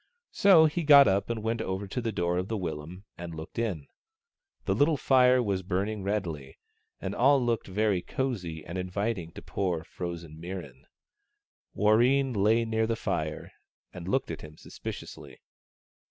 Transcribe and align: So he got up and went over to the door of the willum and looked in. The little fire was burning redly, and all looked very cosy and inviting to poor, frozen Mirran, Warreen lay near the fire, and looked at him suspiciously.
So 0.31 0.65
he 0.65 0.81
got 0.81 1.07
up 1.07 1.29
and 1.29 1.43
went 1.43 1.61
over 1.61 1.85
to 1.85 2.01
the 2.01 2.11
door 2.11 2.39
of 2.39 2.47
the 2.47 2.57
willum 2.57 3.03
and 3.19 3.35
looked 3.35 3.59
in. 3.59 3.85
The 4.65 4.73
little 4.73 4.97
fire 4.97 5.43
was 5.43 5.61
burning 5.61 6.01
redly, 6.01 6.57
and 6.99 7.13
all 7.13 7.39
looked 7.39 7.67
very 7.67 8.01
cosy 8.01 8.65
and 8.65 8.79
inviting 8.79 9.31
to 9.33 9.43
poor, 9.43 9.83
frozen 9.83 10.39
Mirran, 10.41 10.85
Warreen 11.75 12.33
lay 12.33 12.65
near 12.65 12.87
the 12.87 12.95
fire, 12.95 13.51
and 13.93 14.07
looked 14.07 14.31
at 14.31 14.41
him 14.41 14.57
suspiciously. 14.57 15.39